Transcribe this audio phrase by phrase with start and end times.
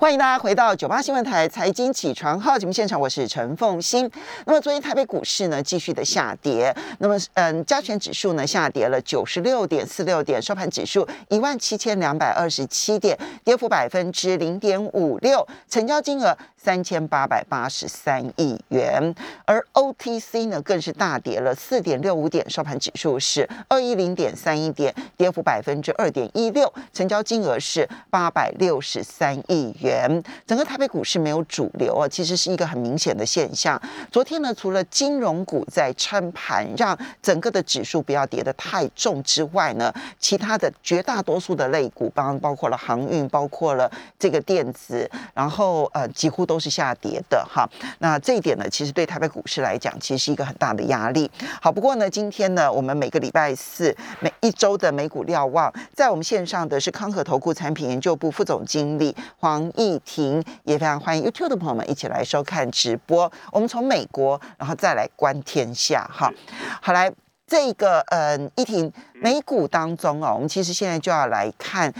[0.00, 4.08] 欢迎大家回到九八新闻台财经起床号节目现场，我是陈凤欣。
[4.46, 19.14] 那么昨天台北股市呢继续的下跌，那么嗯加权指数呢下跌了九十六点四六点，收盘指数一万七千两百二十七点，跌幅百分之零点五六，成交金额三千八百八十三亿元。
[19.44, 30.22] 而 OTC 呢更是大跌了四点六五点，收盘指数是二一零点三一点，跌幅百分之二点一六，成交金额是八百六十三亿元。
[30.46, 33.80] 整个台北股市没有主流啊，其实是一个很明显的现象。
[34.10, 47.64] 昨天呢，除了金融股在撑盘，让整个的指数不要跌得太重之外呢，其他的绝大多数的类股，包包括了航运，包括了这个电子，然后呃，几乎都是下跌的哈。
[48.00, 51.30] 那这一点呢，其实对台北股市来讲，其实是一个很大的压力。
[51.62, 59.70] 好，不过呢，今天呢，我们每个礼拜四每一周的美股瞭望，在我们线上的是康和投顾产品研究部副总经理黄。
[59.76, 63.30] 易婷也非常欢迎 YouTube 的朋友们一起来收看直播。
[63.52, 66.08] 我们从美国，然后再来观天下。
[66.10, 66.32] 哈，
[66.80, 67.12] 好来，
[67.46, 71.92] 这个嗯，易婷，美股当中啊，我们其实现在就要来看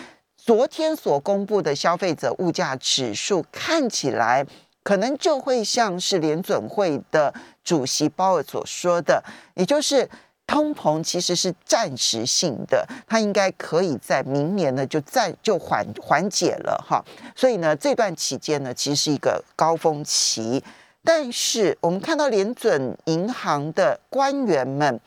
[0.48, 4.46] 昨天所公布的消费者物价指数，看起来
[4.82, 9.22] 可能就会像是联准会的主席鲍尔所说的，
[9.56, 10.08] 也就是。
[10.46, 17.04] 通膨其实是暂时性的，它应该可以在明年呢就暂就缓缓解了哈。
[17.36, 20.64] 所以呢，这段期间呢，其实是一个高峰期。
[21.04, 24.98] 但是我们看到联准银行的官员们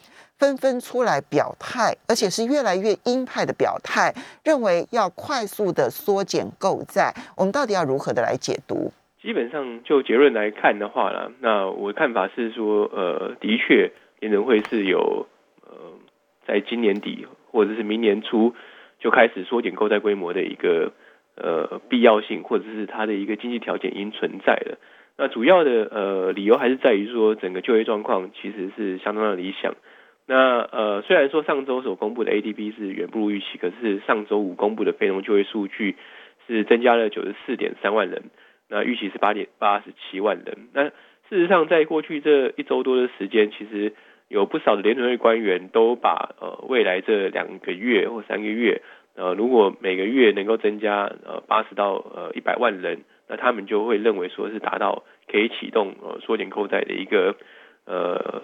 [0.42, 4.11] 纷纷出来表态，而且是越来越鹰派的表态，
[4.44, 7.14] 认为要快速的缩减购债。
[7.38, 8.92] 我们到底要如何的来解读？
[9.22, 15.28] 基本上就结论来看的话呢，那我的看法是说，呃，的确联准会是有
[15.62, 15.75] 呃。
[16.47, 18.56] 在今年底或者是明年初
[19.00, 20.92] 就开始缩减购债规模的一个
[21.36, 24.78] 呃必要性，或者是它的一个经济条件已经存在了。
[25.17, 29.75] 那主要的呃理由还是在于说，整个就业状况其实是相当的理想。
[30.34, 35.97] 那呃虽然说上周所公布的 ADP 是远不如预期，可是上周五公布的非农就业数据
[36.47, 38.31] 是增加了九十四点三万人，
[38.70, 40.70] 那预期是八点八十七万人。
[40.74, 40.91] 那事
[41.31, 43.94] 实上，在过去这一周多的时间，其实
[44.30, 48.81] 有不少的联准会官员都把呃未来这两个月或三个月，
[49.18, 57.36] 呃如果每个月能够增加呃八十到呃一百万人，那他们就会认为说是达到可以启动呃缩减购债的一个
[57.86, 58.44] 呃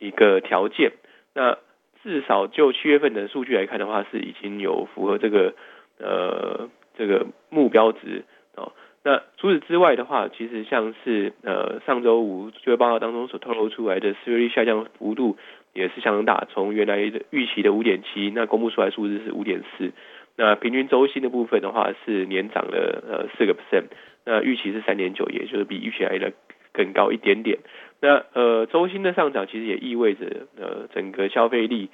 [0.00, 0.90] 一个条件。
[1.34, 1.58] 那
[2.02, 5.54] 至少就七月份的数据来看的话，是已经有符合这个
[5.98, 8.24] 呃这个目标值
[8.56, 8.72] 哦。
[9.04, 15.36] 那除此之外的话，其实像是呃上周五就业报告当中所透露出来的失业率下降幅度
[15.72, 19.92] 也是相当大，从原来的预期的五点七，那公布出来数字是五点四，
[20.36, 23.84] 那平均周薪的部分的话是年涨了呃四个 percent，
[24.24, 26.32] 那预期是三点九，也就是比预期来的
[26.72, 27.58] 更高一点点。
[28.00, 31.90] 那呃周薪的上涨其实也意味着呃整个消费力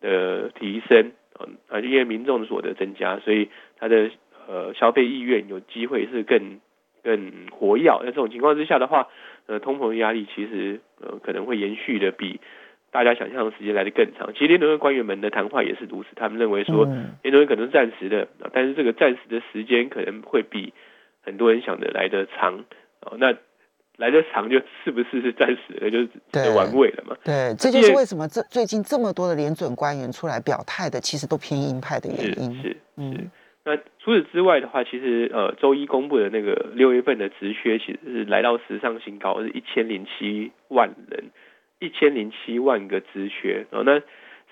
[0.00, 1.12] 的提升，
[1.68, 4.10] 啊因为民众的所得增加，所以它的。
[4.48, 6.60] 呃，消费意愿有机会是更
[7.02, 7.90] 更活跃。
[7.98, 9.08] 在这种情况之下的话，
[9.46, 12.38] 呃，通膨压力其实呃可能会延续的比
[12.92, 14.32] 大家想象的时间来的更长。
[14.34, 16.84] 其实联储会官员们的谈话也是如此，他们认为说
[17.24, 20.72] 联储会可能是暂时的，但是这个暂时的时间可能会比
[21.24, 22.64] 很多人想的来的长。
[23.00, 23.34] 哦，那
[23.96, 27.16] 来的长就是不是是暂时的，就是玩味了嘛？
[27.24, 32.62] 对，这就是为什么这最近这么多的联准官员出来表态的，其实都偏鹰派的原因。
[32.62, 33.30] 是，嗯。
[33.64, 41.30] 那除此之外的话，其实呃，周一公布的那个六月份的职缺其实是来到史上新高，是一千零七万人，
[41.80, 43.66] 一千零七万个职缺。
[43.70, 44.04] 然哦，那事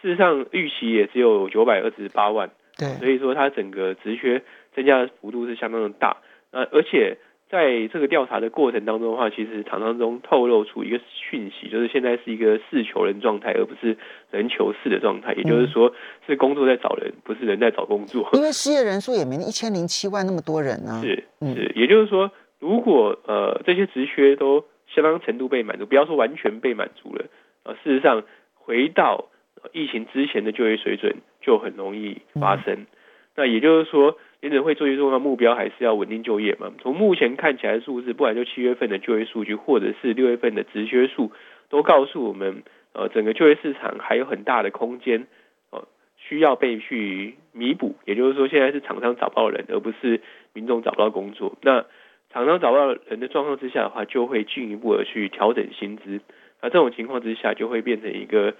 [0.02, 4.42] 实上预期也只有九百二十八万，对，所以说它整个职缺
[4.74, 6.16] 增加的幅度是相当的大。
[6.50, 7.18] 那而且。
[7.50, 13.96] 在这个调查的过程当中的话，其实厂商中透露出一个讯息，就是现在是一个事求人状态，而不是
[14.30, 15.34] 人求事的状态。
[15.34, 15.92] 也就是说，
[16.26, 18.28] 是工作在找人，不是人在找工作。
[18.32, 21.00] 因为失业人数也没一千零七万那么多人呢。
[21.02, 27.26] 是是，也就是说，如果呃这些职缺都相当程度被满足，不要说完全被满足了，
[27.64, 28.24] 呃，事实上
[28.54, 29.26] 回到
[29.72, 32.86] 疫情之前的就业水准就很容易发生。
[33.36, 34.18] 那也就是说。
[34.44, 36.70] 联准会最重要目标还是要稳定就业嘛？
[36.78, 41.32] 从目前看起来的数字，不管就七月份的就业数据，或者是六月份的职缺数，
[41.70, 42.62] 都告诉我们，
[42.92, 45.26] 呃，整个就业市场还有很大的空间，
[45.70, 45.88] 呃，
[46.18, 47.94] 需要被去弥补。
[48.04, 50.20] 也就是说，现在是厂商找不到人，而不是
[50.52, 51.56] 民众找不到工作。
[51.62, 51.86] 那
[52.30, 56.20] 厂商找不到人的状况之下的话，就会进一步的去调整薪资。
[56.60, 58.52] 那这种情况之下，就会变成一个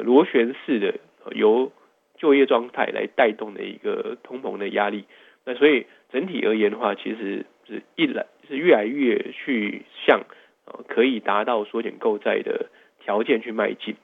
[0.00, 0.94] 螺旋式的
[1.30, 1.70] 由
[2.16, 5.04] 就业状态来带动的一个通膨的压力。
[5.48, 10.20] 那所以整体而言的话，其实是一来是越来越去向
[10.66, 12.66] 呃可以达到缩减购债的
[13.02, 13.96] 条件去迈进。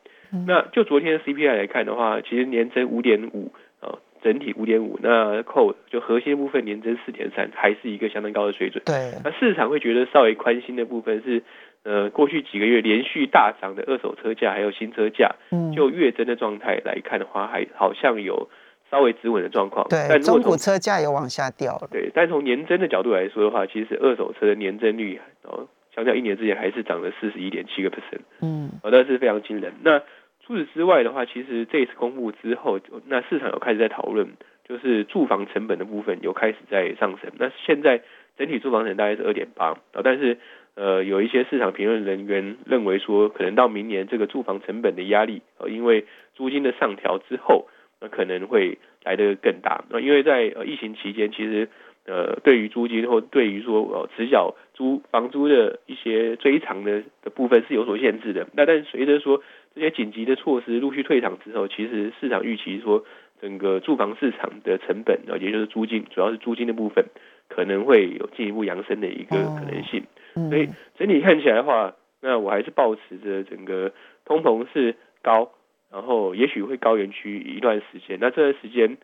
[0.46, 8.82] 那就昨天的 CPI 来看的话，其实年增五点五，呃，整体五点五，那扣就核心部分年增四点三，还是一个相当高的水准。
[8.86, 11.42] 对，那市场会觉得稍微宽心的部分是，
[11.84, 18.48] 呃，过去几个月连续大涨的二手车价还有新车价，嗯，就月增的状态来看的话，还好像有
[18.94, 19.84] 稍微止稳的状况。
[19.88, 21.88] 对，但中古车价也往下掉了。
[21.90, 29.72] 对，但从年增的角度来说的话，其实二手车的年增率哦，相较一年之前还是涨了四十一点七个 percent，嗯哦，那是非常惊人。
[29.82, 29.98] 那
[30.46, 34.28] 除此之外的话，其实这一次公布之后，那市场有开始在讨论，
[34.68, 37.32] 就是住房成本的部分有开始在上升。
[37.38, 38.00] 那现在
[38.38, 40.38] 整体住房成本大概是二点八啊，但是
[40.76, 46.04] 呃，有一些市场评论人员认为说，可能到明年这个住房成本的压力，呃，因为
[46.34, 47.68] 租金的上调之后，
[48.04, 49.82] 那可能会来得更大。
[49.88, 51.68] 那因为在呃疫情期间，其实
[52.06, 58.46] 呃，对于租金或对于说呃迟缴租房租的一些追偿的的部分是有所限制的。
[58.52, 59.42] 那但是随着说
[59.74, 63.04] 这些紧急的措施陆续退场之后，其实市场预期说
[63.40, 67.06] 整个住房市场的成本，呃，也就是租金，主要是租金的部分，
[67.48, 70.04] 可能会有进一步扬升的一个可能性。
[70.36, 70.68] 嗯，所以
[70.98, 73.92] 整体看起来的话，那我还是保持着整个
[74.26, 75.52] 通膨是高，
[75.94, 78.18] 然后也许会高原区一段时间。
[78.20, 78.98] 那这段时间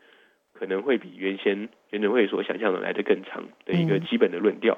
[0.53, 4.77] 可能会比原先原准会所想象的来得更长的一个基本的论调。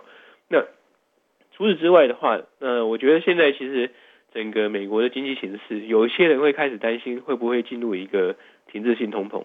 [0.49, 0.63] 那
[1.57, 3.91] 除此之外的话，那我觉得现在其实
[4.35, 8.37] 整个美国的经济形势，有一些人会开始担心会不会进入一个
[8.71, 9.43] 停滞性通膨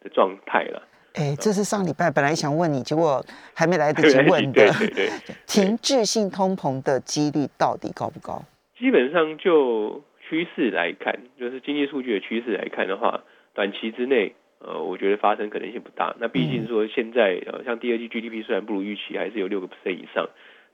[0.00, 0.82] 的状态了。
[1.14, 3.22] 哎，这是上礼拜本来想问你，结果
[3.54, 4.72] 还没来得及问对的。
[4.88, 5.10] 对对，
[5.46, 8.42] 停滞性通膨的几率到底高不高？
[8.78, 13.22] 基本上就趋势来看，就是经济数据的趋势来看的话，
[13.54, 16.16] 短期之内，呃，我觉得发生可能性不大。
[16.18, 20.28] 那毕竟说现在，呃，像第二季 GDP 虽然不如预期，还是有六个 percent 以上，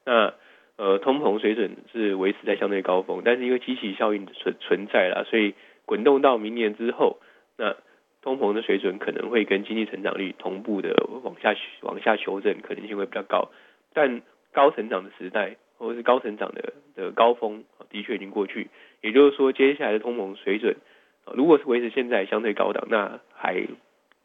[0.05, 0.35] 那
[0.77, 5.55] 呃，通膨水准是维持在相对高峰，但是因为机器效应存存在啦，所以
[5.85, 7.19] 滚动到明年之后，
[7.59, 7.77] 那
[8.23, 13.51] 通膨的水准可能会跟经济成长率同步的往下往下修正，可能性会比较高。
[13.93, 14.23] 但
[14.53, 18.69] 高成长的时代或者是高成长的的高峰，的确已经过去。
[19.03, 20.77] 也就是说，接下来的通膨水准，
[21.35, 23.55] 如果是维持现在相对高档，那还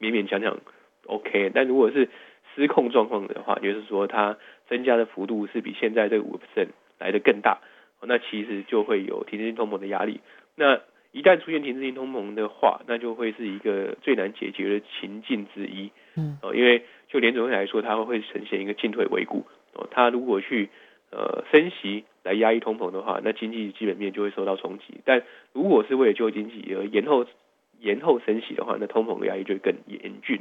[0.00, 0.58] 勉勉强强
[1.06, 1.50] OK。
[1.54, 2.08] 但如果是
[2.54, 4.38] 失控状况的话，就是说它
[4.68, 7.58] 增加的幅度是比现在这个五 percent 来的更大，
[8.02, 10.20] 那其实就会有停滞性通膨的压力。
[10.54, 10.80] 那
[11.10, 15.90] 一旦出现停滞性通膨的话，那就会是一个最难解决的情境之一。
[16.16, 19.46] 嗯，哦因为就联准会来说，它会呈现一个进退维谷。
[19.74, 20.68] 哦，它如果去
[21.10, 25.00] 呃升息来压抑通膨的话，那经济基本面就会受到冲击。
[25.04, 25.22] 但
[25.52, 27.24] 如果是为了救经济而延后
[27.80, 30.40] 延后升息的话，那通膨的压抑就会更严峻。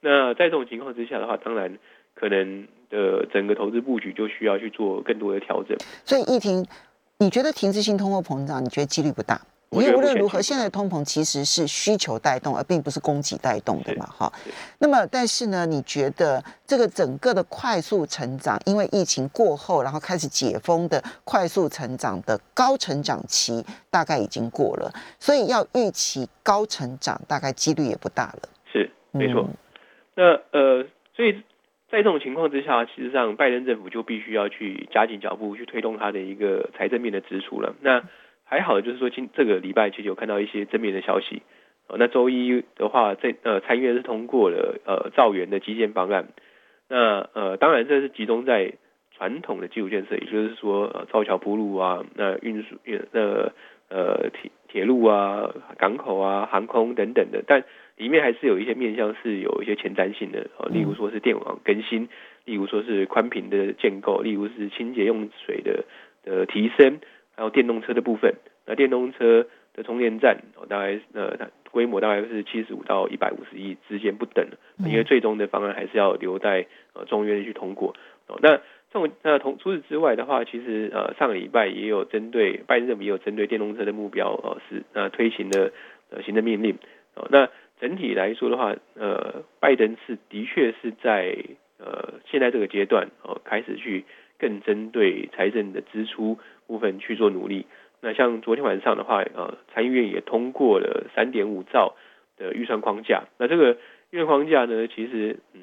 [0.00, 1.78] 那在这种情况之下的话，当然
[2.14, 5.76] 可能的整个投资布局就需要去做更多的调整。
[6.04, 6.66] 所以，议婷，
[7.18, 9.40] 你觉得停滞性通货膨胀，你觉得几率不大？
[9.72, 14.32] 因为无论如何，现在的通膨其实是需求带动，而并不是供给带动的嘛，哈。
[14.78, 28.48] 那么，但是呢，你觉得这个整个的快速成长，因为疫情过后，然后开始解封的快速成长的高成长期，大概已经过了，所以要预期高成长，大概几率也不大了。
[28.70, 29.42] 是，没错。
[29.42, 29.56] 嗯
[30.14, 30.84] 那呃，
[31.16, 31.32] 所以
[31.90, 37.74] 在这种情况之下，其实上拜登政府就必须要去加紧脚步，去推动他的一个财政面的支出了。
[37.80, 38.02] 那
[38.52, 41.40] 还好的就是说，今这个礼拜其实有看到一些正面的消息。
[41.88, 46.28] 哦，那周一的话，这呃参议院是通过了呃造园的基建方案。
[46.86, 48.74] 那呃，当然这是集中在
[49.16, 53.52] 传统的基础建设，也就是说呃造桥铺路啊，那运输运呃
[53.88, 57.64] 呃铁铁路啊、港口啊、航空等等的，但
[57.96, 62.10] 里面还是有一些面向是有一些前瞻性的，哦，例如说是电网更新，
[62.44, 65.84] 例如说是宽频的建构，例如是清洁用水的
[66.22, 67.00] 的提升，
[67.36, 68.34] 还有电动车的部分。
[68.66, 74.46] 那电动车的充电站，哦，大概呃它规模大概是七十五到一百五十亿之间不等，
[74.86, 77.96] 因为最终的方案还是要留待呃众院去通过。
[78.28, 78.56] 哦，那
[78.92, 85.72] 这种那同除此之外的话，其实呃上个礼拜也有针对拜登政府也有针对电动车的目标，呃是呃推行的
[86.10, 86.78] 呃行政命令。
[87.14, 87.48] 哦，那
[87.80, 91.36] 整体来说的话，呃，拜登是的确是在
[91.78, 94.04] 呃现在这个阶段哦，开始去
[94.38, 96.38] 更针对财政的支出
[96.72, 97.66] 部分去做努力。
[98.00, 101.94] 那像昨天晚上的话，呃，参议院也通过了三点五兆
[102.38, 103.24] 的预算框架。
[103.38, 103.76] 那这个
[104.10, 105.60] 预算框架呢，其实嗯，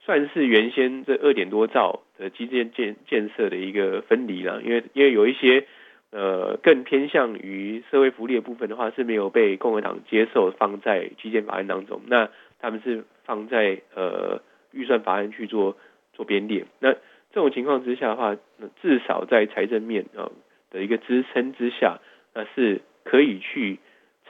[0.00, 5.66] 算是原先这二点多兆的基建建建设的一个分离了，因为因为有一些。
[6.12, 12.00] 呃，更偏向于社会福利的部分的话，是没有被共和党接受放在基建法案当中。
[12.08, 12.28] 那
[12.58, 14.42] 他们是放在呃
[14.72, 15.76] 预算法案去做
[16.12, 16.66] 做编列。
[16.80, 16.96] 那
[17.32, 18.36] 这种情况之下的话，
[18.82, 20.30] 至少在财政面啊
[20.70, 21.98] 的一个支撑之下，
[22.34, 23.78] 那是可以去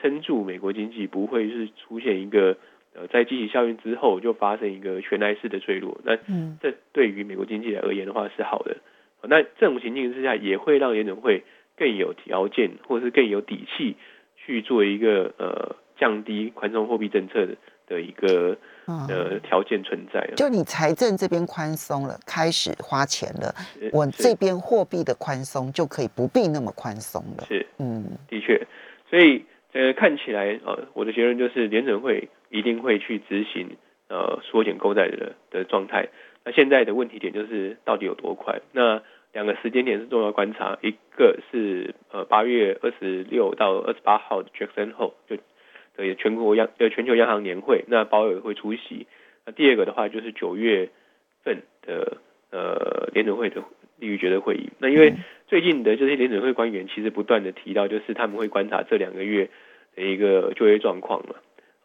[0.01, 2.57] 撑住美国经济，不会是出现一个
[2.93, 5.99] 呃在积极效应之后就发生一个全来式的坠落。
[6.03, 6.15] 那
[6.61, 8.77] 这对于美国经济而言的话是好的。
[9.23, 11.43] 那这种情境之下，也会让联准会
[11.77, 13.95] 更有条件，或者是更有底气
[14.35, 17.55] 去做一个呃降低宽松货币政策的
[17.91, 18.55] 的一个
[18.87, 20.25] 呃条件存在。
[20.37, 23.53] 就你财政这边宽松了，开始花钱了，
[23.91, 27.43] 我这边货币的宽松就可以不必那么宽松了。
[27.47, 28.65] 是，嗯，的确，
[29.09, 29.43] 所以
[29.73, 33.75] 呃看起来呃我的结论就是联准会一定会去执行
[34.07, 36.07] 呃缩减购债的的状态。
[36.43, 38.61] 那现在的问题点就是到底有多快？
[38.71, 39.01] 那
[39.33, 45.37] 两个时间点是重要观察，一个是呃八月二十六到二十八号的 Jackson 后就
[46.07, 49.07] 的全国央呃全球央行年会，那鲍尔会出席。
[49.45, 50.89] 那第二个的话就是九月
[51.43, 52.17] 份的
[52.51, 53.63] 呃联准会的
[53.99, 54.69] 利率决策会议。
[54.79, 55.13] 那因为
[55.47, 59.49] 最近的这些联准会官员其实不断的提到，就是他们会观察这两个月
[59.95, 61.35] 的一个就业状况嘛，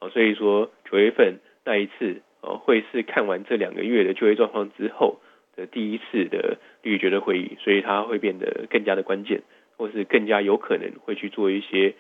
[0.01, 2.23] 哦，所以说九月份那一次。
[2.43, 5.19] 哦，会是看完这两个月的就业状况之后
[5.57, 9.43] 的第一次的利率决策会议，所以它会变得更加的关键，
[9.77, 11.95] 或是更加有可能会去做一些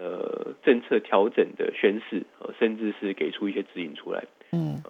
[0.00, 4.24] 呃政策调整的宣示，呃，甚至是给出一些指引出来。
[4.52, 4.82] 嗯，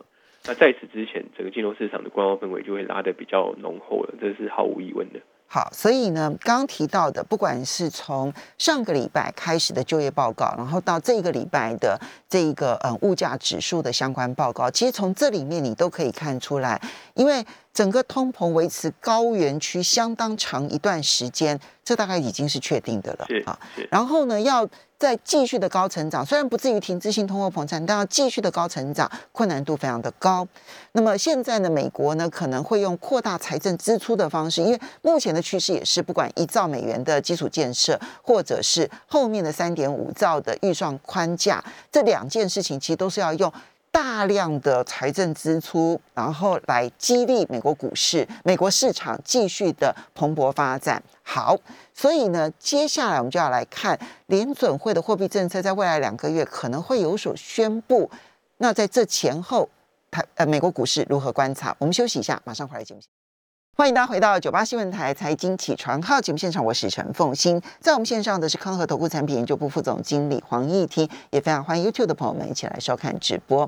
[0.47, 5.19] 那在此之前，整个金融市场的观望氛围就会拉得比较浓厚了，这是毫无疑问的。
[5.53, 16.81] 好，所以呢，刚刚提到的，不管是从上个礼拜开始的就业报告，然后到这个礼拜的这一个嗯物价指数的相关报告，其实从这里面你都可以看出来，
[17.15, 17.45] 因为。
[17.73, 23.57] 整个通膨维持高原区相当长一段时间，这大概已经是确定的了啊。
[23.89, 24.69] 然后呢，要
[25.01, 30.47] 在继续的高成长，虽然不至于停滞性通货膨胀，但要继续的高成长，困难度非常的高。
[30.93, 43.51] 那么现在呢，美国呢可能会用扩大财政支出的方式，因为目前的趋势也是，不管一兆美元的基础建设，或者是后面的三点五兆的预算框架，这两件事情其实都是要用。
[43.93, 51.03] 大量的财政支出，然后来激励美国股市、美国市场继续的蓬勃发展。
[51.23, 51.57] 好，
[51.93, 58.11] 所以呢，接下来我们就要来看联准会的货币政策，在未来两个月可能会有所宣布。
[58.59, 59.69] 那在这前后，
[60.11, 61.75] 台呃美国股市如何观察？
[61.79, 63.01] 我们休息一下，马上回来节目。
[63.77, 73.67] 欢迎大家回到九八新闻台财经起床号节目现场，我是陈凤欣，在我们线上的是康和投顾产品研究部副总经理黄义婷，也非常欢迎 YouTube 的朋友们一起来收看直播。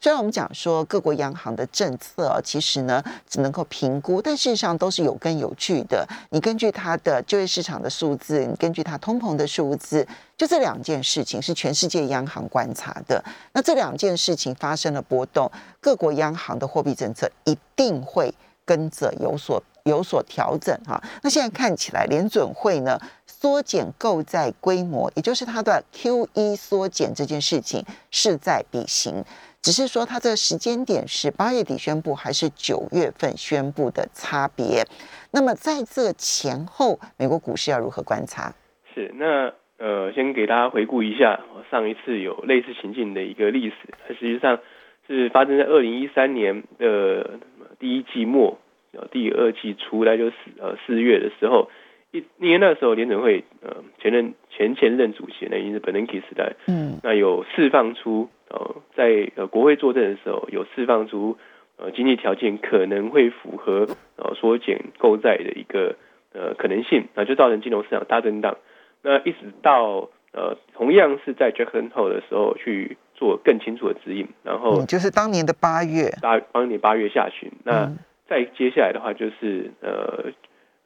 [0.00, 6.04] 虽然我们讲说各国央行的政策其实呢只能够评估，但事实上都是有根有据的。
[6.30, 10.04] 你根据它的就业市场的数字，你根据它通膨的数字，
[10.36, 13.22] 就这两件事情是全世界央行观察的。
[13.52, 15.48] 那这两件事情发生了波动，
[15.80, 18.34] 各国央行的货币政策一定会。
[18.64, 29.24] 跟着有所有所调整哈，那现在看起来联准会呢缩减购债规模，也就是它的 Q E 缩减这件事情势在必行，
[29.60, 34.84] 只是说它这个时间点是八月底宣布还是九月份宣布的差别。
[35.32, 38.54] 那么在这前后，美国股市要如何观察？
[38.94, 41.40] 是那呃，先给大家回顾一下
[41.72, 43.74] 上一次有类似情境的一个历史，
[44.06, 44.60] 它实际上
[45.08, 47.40] 是发生在二零一三年的。
[47.82, 48.60] 第一季末，
[48.92, 51.68] 呃，第二季初，来就是呃四月的时候，
[52.12, 61.36] 一因为那时候联准会呃前任前前任主席呢，已经是 Bernanke 时代，嗯，那有释放出呃在呃国会作证的时候，有释放出
[61.76, 65.96] 呃经济条件可能会符合呃缩减购债的一个
[66.32, 68.56] 呃可能性，那就造成金融市场大震荡。
[69.02, 72.96] 那一直到呃同样是在 Jackson Hole 的时候去。
[73.22, 77.88] 做更清楚的指引，然后就是当年的八月，八当年八月下旬，那
[78.26, 80.32] 再接下来的话就是呃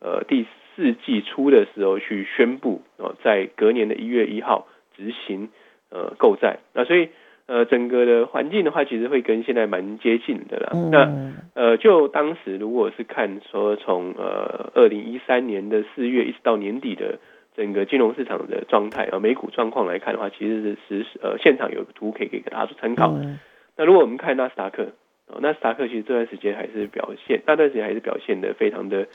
[0.00, 5.48] 呃第四季初的时候去宣布哦，在隔年的一月一号执行
[5.88, 7.08] 呃购债，那所以
[7.46, 10.72] 呃整个的环境的话，其实会跟现在蛮接近的啦。
[10.92, 17.18] 那呃就当时如果是看说从呃二零一三年的四月一直到年底的。
[17.56, 23.16] 整个金融市场的状态啊，美股状况来看的话，其实是实呃现场有个图可以给大家做参考。
[23.76, 24.92] 那如果我们看纳斯达克，
[25.40, 29.06] 纳斯达克其实这段时间还是表现，那段时间还是表现的非常的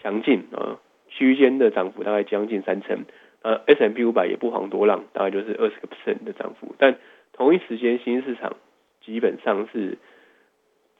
[0.00, 0.78] 强劲啊，
[1.08, 3.04] 区间的涨幅大概将近三成。
[3.42, 6.74] 呃，S M P 五百也不遑多让，大概就是二十个 percent 的涨幅。
[6.76, 6.96] 但
[7.32, 8.56] 同一时间，新兴市场
[9.00, 9.96] 基本上是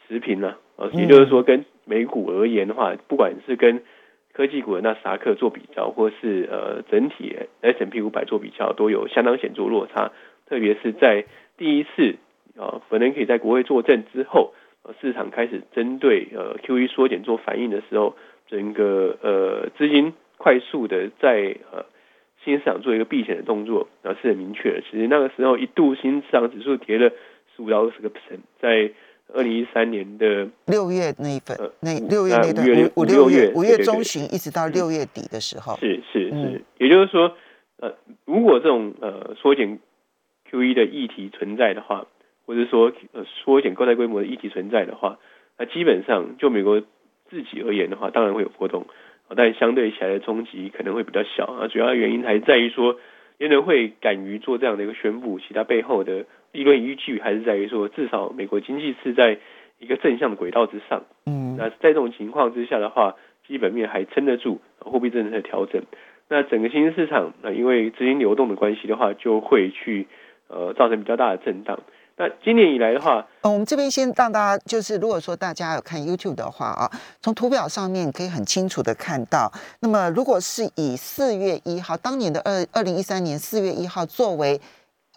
[0.07, 3.83] 持平了啊，也就是说，跟美股而言的话，不管是跟
[4.39, 10.13] 科技股的纳斯达克做比较，或是呃整体 S M P 五百做比较，都有相当显著落差。
[10.47, 11.25] 特别是在
[11.57, 12.15] 第一次
[12.57, 14.55] 啊，可能可以在国会作证之后，
[15.01, 18.15] 市场开始针对呃 Q E 缩减做反应的时候，
[18.47, 21.87] 整个呃资金快速的在呃
[22.45, 24.83] 新市场做一个避险的动作，然后是很明确的。
[24.83, 27.11] 其实那个时候一度新市场指数跌了
[27.57, 28.93] 十五到二十个 percent，在
[29.35, 37.37] 二零一三年的六月那一份呃，那五六月那段呃五月五六六月五月中旬一直到六月底的时候，是是嗯是，也就是说，
[37.81, 37.95] 呃，
[38.25, 39.79] 如果这种呃缩减
[40.51, 42.07] Q E 的议题存在的话，
[42.47, 45.19] 或者说呃缩减购债规模的议题存在的话，
[45.59, 46.81] 那基本上就美国
[47.29, 48.87] 自己而言的话，当然会有波动，
[49.29, 51.69] 啊但相对起来的冲击可能会比较小啊。
[51.69, 52.99] 主要的原因还在于说，
[53.39, 59.39] 联准会敢于做这样的一个宣布，其他背后的理论依据还是在于说，至少美国经济是在
[59.79, 61.05] 一个正向的轨道之上。
[61.27, 63.17] 嗯那在这种情况之下的话，
[63.47, 65.83] 基本面还撑得住呃货币政策的调整。
[66.29, 70.07] 那整个新兴市场，那因为资金流动的关系的话，就会去
[70.49, 71.81] 呃造成比较大的震荡。
[72.21, 76.91] 那今年以来的话，呃，我们这边先让大家，就是如果说大家有看 YouTube 的话啊，
[77.23, 84.61] 从图表上面可以很清楚的看到，那么如果是以四月一号当年的二二零一三年四月一号作为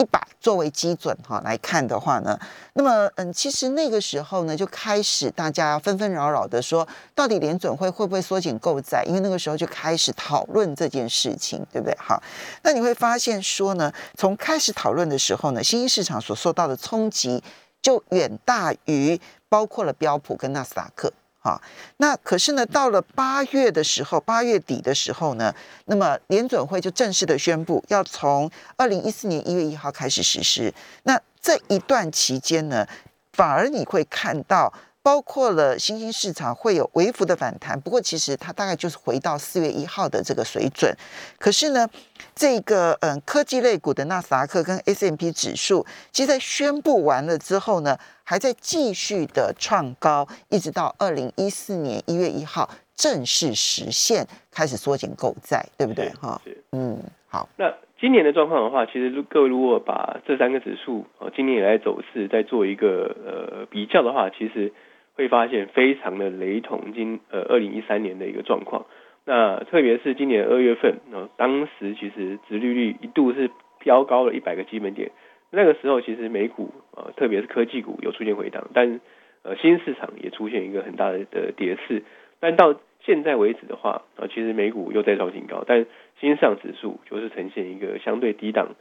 [0.01, 2.39] 一百作为基准哈来看的话呢，
[2.73, 9.03] 那么嗯，其实那个时候呢就开始大家纷纷扰扰的说，到底联准会会不会缩减购债？
[9.05, 11.95] 因为那个时候就开始讨论这件事情，对不对？
[11.99, 12.19] 好，
[12.63, 17.43] 那你会发现说呢，从开始讨论的时候呢，新兴市场所受到的冲击
[17.79, 21.13] 就远大于包括了标普跟纳斯达克。
[21.43, 21.59] 好，
[21.97, 25.51] 那可是呢，到了八月的时候，八月底的时候呢，
[25.85, 30.71] 那么联准会就正式的宣布，要从二零一四年一月一号开始实施。
[31.01, 32.87] 那这一段期间呢，
[33.33, 34.71] 反而你会看到，
[35.03, 40.95] 包括了新兴市场会有微幅的反弹，不过其实它大概就是回到四月一号的这个水准。
[41.39, 41.89] 可是呢，
[42.35, 56.09] 这个嗯科技类股的纳斯达克跟 S M P 指数，其实在宣布完了之后呢，还在继续的创高，一直到二零一四年一月一号正式实现开始缩减购债，对不对？
[56.21, 56.39] 哈，
[56.71, 57.65] 嗯，好，那
[58.01, 64.73] 今年的状况的话，其实各位如果把这三个指数呃今年以来走势再做一个呃比较的话，其实
[65.13, 68.87] 会发现非常的雷同今呃二零一三年的一个状况。
[69.23, 75.11] 那特别是今年二月份，呃，当时其实殖利率一度是飙高了一百个基本点，
[75.51, 78.99] 那个时候其实美股呃特别是科技股有出现回档，但
[79.43, 82.01] 呃新市场也出现一个很大的的跌势。
[82.39, 85.85] 但到现在为止的话，啊、其实美股又再创新高，但
[86.19, 88.75] 新上指数就是呈现一个相对低档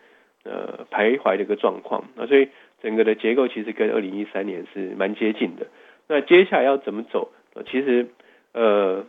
[0.45, 2.49] 呃徘徊的一个状况啊，所以
[2.83, 5.67] 整个的结构其实跟二零一三年是蛮接近的。
[6.09, 7.31] 那接下来要怎么走？
[7.55, 8.09] 呃、其实
[8.53, 9.05] 呃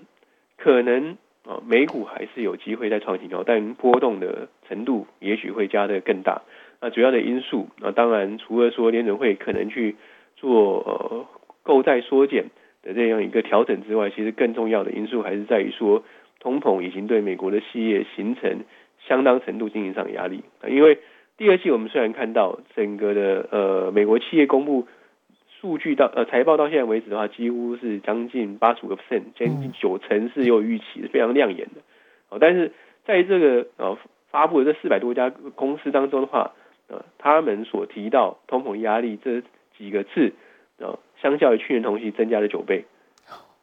[0.58, 6.44] 可能啊、美股还是有机会再创新高，但波动的程度也许会加的更大。
[6.80, 9.96] 那主要的因素那当然除了说联准会可能去
[10.36, 11.26] 做呃
[11.64, 12.46] 购债缩减
[12.84, 16.04] 的这样一个调整之外，其实更重要的因素还是在于说，
[16.40, 18.64] 通膨已经对美国的企业形成
[19.08, 20.44] 相当程度经营上的压力。
[20.62, 21.00] 啊因为
[21.38, 24.88] 第二季我们虽然看到整个的呃美国企业公布
[25.60, 31.82] 数据到呃财报到现在为止的话，几乎是将近八十五个 percent，将近九成是有预期，是非常亮眼的。
[32.30, 32.72] 哦，但是
[33.06, 33.98] 在这个呃
[34.30, 36.54] 发布的这四百多家公司当中的话，
[36.88, 39.42] 呃，他们所提到通膨压力这
[39.78, 40.34] 几个字，
[40.80, 42.86] 呃，相较于去年同期增加了九倍。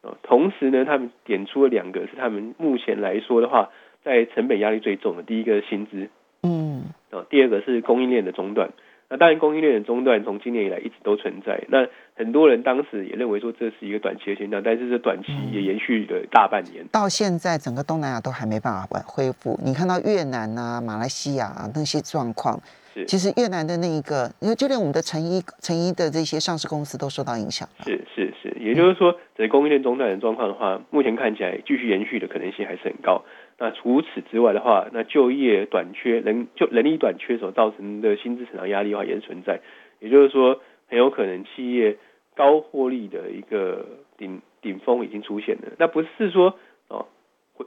[0.01, 3.69] 呃，同时呢，他们点出了两个是他们目前来说的话，
[4.03, 6.09] 在成本压力最重的，第一个是薪资，
[6.43, 8.71] 嗯啊，第二个是供应链的中断。
[9.11, 11.63] 那当然，供应链的中断从今年以来一直都存在。
[11.67, 16.85] 那很多人当时也认为说这是一个短期的现象，但是这短期也延续了大半年。
[16.91, 19.59] 到现在整个东南亚都还没办法完恢复。
[19.65, 22.61] 你看到越南啊、马来西亚啊那些状况，
[22.93, 27.67] 是其实越南的那一个，因为就连我们的成衣、成衣的这些上市公司都受到影响。
[27.83, 33.23] 是是是，也就是说，在供应链中断的状况的话，目前看起来继续延续的可能性还是很高。
[33.57, 39.59] 那除此之外的话，那就业短缺、人就人力短缺所造成的薪资成长压力的话也是存在。
[39.99, 41.97] 也就是说，很有可能企业
[42.35, 43.85] 高获利的一个
[44.17, 45.73] 顶顶峰已经出现了。
[45.77, 46.55] 那不是说
[46.87, 47.05] 哦，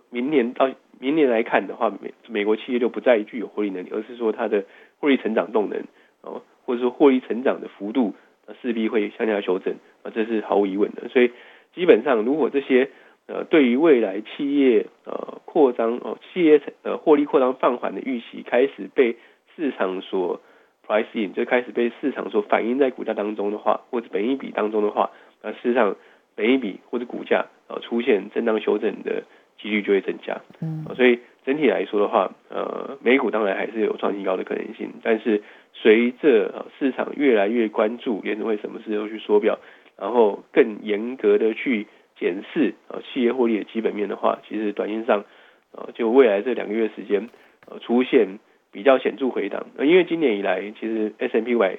[0.08, 4.64] 明年到明年来看的话，美美国企业就不再具有获利能力，而是说它的
[5.02, 5.82] 获利成长动能
[6.20, 8.14] 哦，或者说获利成长的幅度，
[8.46, 11.08] 那势必会向下修正啊，这是毫无疑问的。
[11.08, 11.32] 所以
[11.74, 12.88] 基本上，如果这些
[13.26, 19.16] 呃对于未来企业呃扩张哦，企业呃获利扩张放缓的预期开始被
[19.56, 20.40] 市场所
[20.86, 25.10] price in，就开始被市场所反映在股价当中的话，或者本一比当中的话，
[25.42, 25.96] 那事实上
[26.36, 29.24] 本一比或者股价呃出现震荡修正的
[29.60, 30.40] 几率就会增加。
[30.60, 39.58] 嗯呃所以整体来说的话，呃，美股当然还是有创新高的可能性，但是随着、市场越来越关注联储会什么时候去缩表，
[39.98, 45.24] 然后更严格的去检视啊企业获利的基本面的话，其实短线上
[45.72, 47.28] 呃就未来这两个月时间
[47.66, 48.38] 呃出现
[48.70, 51.78] 比较显著回档，呃因为今年以来其实 S M P Y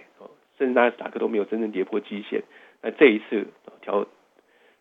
[0.58, 2.44] 甚至纳斯达克都没有真正跌破基线，
[2.82, 3.48] 那这一次
[3.82, 4.06] 调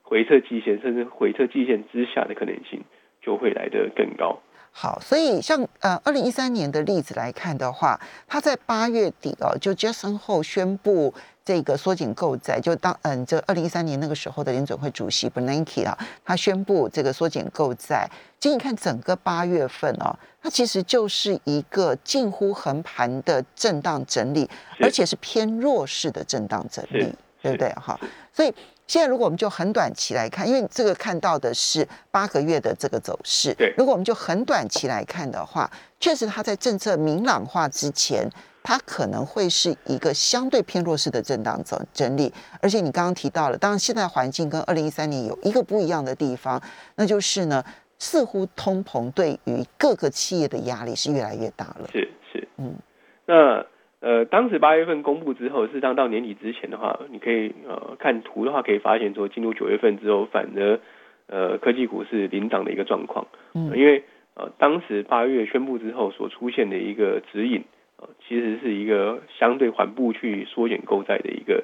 [0.03, 2.81] 回撤基线，甚至回撤基线之下的可能性
[3.23, 4.41] 就会来得更高。
[4.75, 11.13] 好，所以像呃，二零一三年的例子来看的话，他在八月底哦，就 Jackson 后宣布
[11.45, 18.11] 这个缩紧购债，就当嗯，这二零一三年那个时候的联准会主席 Bernanke 啊，他宣布这个缩减购债。
[18.41, 24.49] 其实你看整个八月份哦，它其实就是一个近乎横盘的震荡整理，
[24.81, 27.69] 而且是偏弱势的震荡整理，对不对？
[27.75, 28.01] 哈，
[28.33, 28.53] 所以。
[28.93, 33.55] 现在如果我们就很短期来看，因为这个看到的是八个月的这个走势。
[33.55, 38.29] 对，如果我们就很短期来看的话，确实它在政策明朗化之前，
[38.63, 42.31] 它可能会是一个相对偏弱势的震荡整整理。
[42.61, 46.63] 而且你刚刚提到了，当然现在环境跟二零一三年有一个不一样的地方，
[46.97, 47.65] 那就是呢，
[47.99, 51.89] 似乎通膨对于各个企业的压力是越来越大了。
[51.91, 52.77] 是是，嗯，
[53.25, 53.65] 那。
[54.03, 60.81] 呃，当时八月份公布之后，事实上到年底之前的话，你可以呃看图的话，可以发现说进入九月份之后，反而
[61.29, 63.29] 呃科技股是领涨的一个状况。
[63.55, 64.03] 嗯，因为
[64.35, 67.63] 呃当时八月宣布之后所出现的一个指引，
[67.99, 71.63] 呃其实是一个相对缓步去缩减购债的一个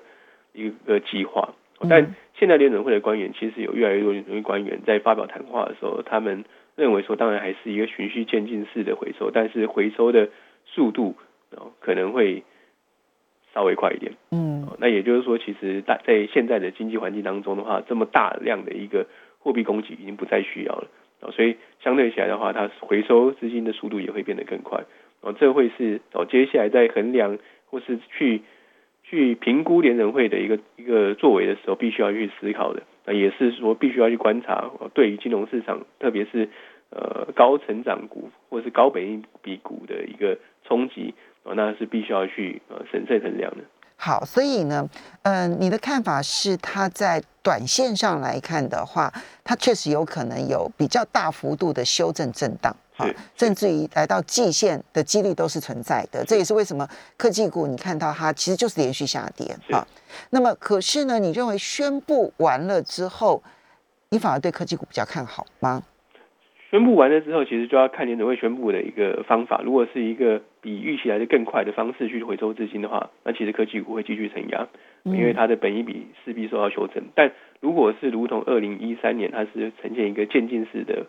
[0.52, 1.54] 一个计划。
[1.90, 6.44] 但现在联准会的官员其实有越来越多联准会官员在发表谈话的时候，他们
[6.76, 10.28] 认为说，当然还是一个循序渐进式的回收，但是回收的
[10.64, 11.16] 速度。
[11.56, 12.42] 哦，可能会
[13.54, 14.12] 稍微快一点。
[14.30, 19.06] 嗯，那也就是说，其实大在现在的经济环境当中的话，这么大量的一个
[19.38, 20.88] 货币供给已经不再需要了。
[21.20, 24.84] 哦，所以相对起来的话，它回收资金的速度也会变得更快。
[25.20, 28.42] 哦，这会是哦接下来在衡量或是去
[29.02, 32.82] 去评估联人会的一个一个作为的时候，必须要去思考的。
[33.04, 36.48] 那也是说，必须要去观察对于金融市场，特别是
[36.90, 41.14] 呃高成长股或是高本益比股的一个冲击。
[41.44, 43.64] 那是必须要去呃审慎衡量的。
[44.00, 44.88] 好，所以呢，
[45.22, 56.24] 嗯，你的看法是，它在短线上来看的话，它确实有可能有比较大幅度的修正震荡，啊，甚至于来到季线的几率都是存在的。
[56.24, 59.84] 这也是为什么科技股你看到它其实就是连续下跌啊。
[60.30, 63.42] 那么，可是呢，你认为宣布完了之后，
[64.10, 65.82] 你反而对科技股比较看好吗？
[66.70, 69.62] 宣布完了之后，其实就要看联准会宣布的一个方法。
[69.64, 74.68] 如果是一个比预期来的更快的方式去回收资金的话，那其实科技股会继续承压，
[75.04, 77.04] 因为它的本益比势必受到修正。
[77.14, 81.06] 但如果是如同二零一三年，它是呈现一个渐进式的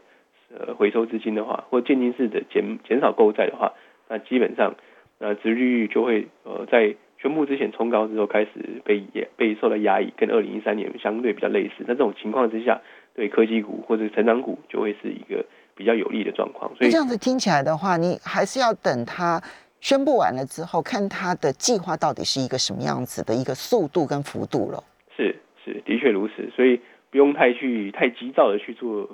[0.57, 3.73] 呃回收资金的话，或渐进式的减减少购债的话，
[4.07, 4.75] 那基本上
[5.19, 8.49] 呃，殖利率就会呃在宣布之前冲高之后开始
[8.85, 9.03] 被
[9.35, 11.83] 被受到压抑，跟二零一三年相对比较类似。
[11.85, 12.79] 那这种情况之下。
[13.13, 15.45] 对科技股或者成长股就会是一个
[15.75, 16.73] 比较有利的状况。
[16.75, 19.41] 所以这样子听起来的话，你还是要等它
[19.81, 24.83] 宣布完了之后，看它的计划到底是一个什么样子的一个速度跟幅度了。
[25.15, 26.49] 是是，的确如此。
[26.55, 26.79] 所以
[27.11, 29.09] 不用太去太急躁的去做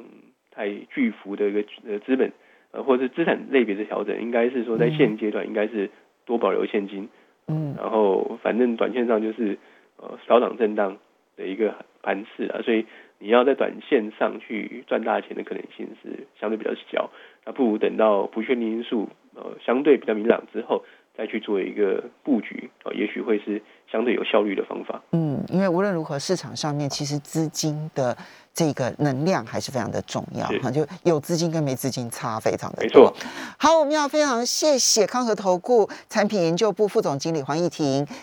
[0.51, 2.31] 太巨幅的一个呃资本
[2.71, 5.89] 呃或者是资产类别的调整，应该是说在现阶段应该是
[6.25, 7.10] 多保留现金。
[7.47, 9.58] 嗯，然后反正短线上就是
[9.97, 10.97] 呃小涨震荡
[11.38, 12.86] 的一个盘势啊，所以。
[13.19, 17.10] 你要在短线上去赚大钱的可能性是相对比较小，
[17.45, 20.84] 那不如等到不确定因素呃相对比较明朗之后，
[21.17, 25.01] 再去做一个布局啊，也许会是相对有效率的方法。
[25.12, 28.15] 嗯，因为无论如何，市场上面其实资金的
[28.54, 33.13] 这个能量还是非常的重要哈，就有资金跟没资金差非常的多。
[33.58, 38.06] 好，我们要非常谢谢康和投顾产品研究部副总经理黄义婷